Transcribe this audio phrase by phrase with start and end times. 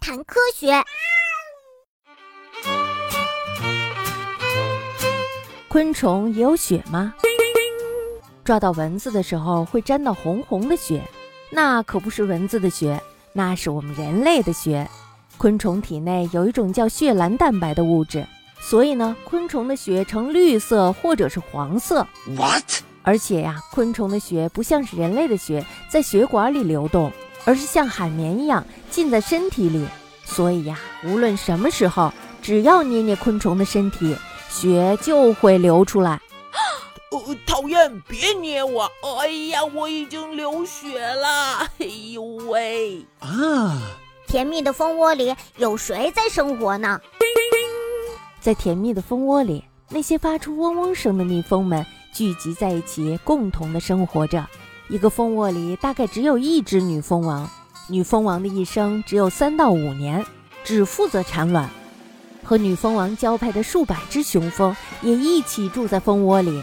[0.00, 0.82] 谈科学。
[5.68, 7.14] 昆虫也有血吗？
[8.42, 11.02] 抓到蚊子的时候会沾到红红的血，
[11.50, 12.98] 那可不是蚊子的血，
[13.34, 14.88] 那是我们人类的血。
[15.36, 18.26] 昆虫体内有一种叫血蓝蛋白的物质，
[18.58, 22.06] 所以呢，昆虫的血呈绿色或者是黄色。
[22.36, 22.64] What？
[23.02, 27.12] 而且呀，昆虫的血不像是人类的血在血管里流动，
[27.44, 29.86] 而是像海绵一样浸在身体里。
[30.24, 34.16] 所以呀，无论什么时候，只要捏捏昆虫的身体。
[34.52, 36.20] 血就会流出来，
[37.12, 38.00] 呃，讨厌！
[38.08, 38.90] 别捏我！
[39.20, 41.58] 哎呀，我已经流血了！
[41.78, 43.06] 哎呦喂！
[43.20, 43.80] 啊，
[44.26, 47.00] 甜蜜的蜂窝里有谁在生活呢？
[48.40, 54.44] 在甜蜜的蜂窝里，那些发出嗡嗡声的蜜蜂们聚集在一起，共同的生活着。
[54.90, 57.48] 一个蜂窝里大概只有一只女蜂王，
[57.86, 60.26] 女蜂王的一生只有三到五年，
[60.64, 61.70] 只负责产卵。
[62.42, 66.60] 和女蜂王交配的数百只雄蜂也一起住在蜂窝里。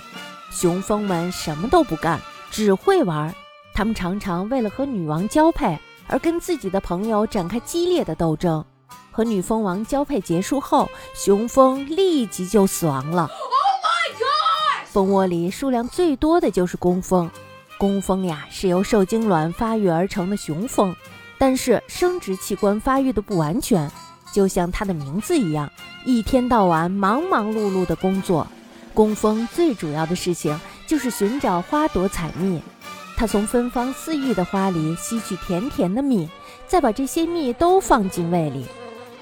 [0.52, 2.20] 雄蜂们什么都不干，
[2.52, 3.34] 只会玩。
[3.74, 8.66] 他们常常为了和女王交配而跟自己的朋友展开激烈的斗争。
[9.10, 13.22] 和女蜂王交配结束后，雄蜂立即就死亡了。
[13.22, 14.88] Oh my god！
[14.92, 17.32] 蜂窝里数量最多的就是工蜂。
[17.78, 20.96] 工蜂呀，是由受精卵发育而成的雄蜂，
[21.38, 23.90] 但是生殖器官发育的不完全。
[24.34, 25.72] 就像它的名字一样，
[26.06, 28.46] 一天到晚忙忙碌碌的工作。
[28.94, 32.62] 工蜂最主要的事情就是寻找花朵采蜜。
[33.16, 36.30] 它从芬芳四溢的花里吸取甜甜的蜜，
[36.68, 38.66] 再把这些蜜都放进胃里。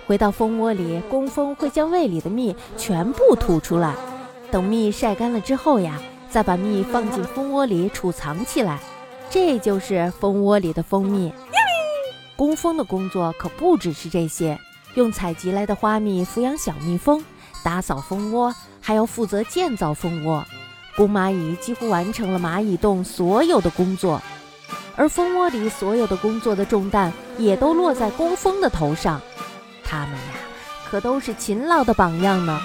[0.07, 3.95] 回到蜂窝里，工蜂会将胃里的蜜全部吐出来。
[4.51, 5.99] 等蜜晒干了之后呀，
[6.35, 8.77] 再把蜜放进蜂窝里储藏起来。
[9.29, 11.31] 这就是蜂窝里的蜂蜜。
[12.35, 14.59] 工蜂的工作可不只是这些。
[14.95, 17.23] 用采集来的花蜜抚养小蜜蜂，
[17.63, 20.43] 打扫蜂窝，还要负责建造蜂窝。
[20.97, 24.21] 公蚂蚁几乎完成了蚂蚁洞所有的工作，
[24.97, 29.21] 而蜂窝里所有的工作的重担也都落在工蜂的头上。
[29.85, 30.35] 它们呀，
[30.91, 32.59] 可都是勤劳的榜样呢。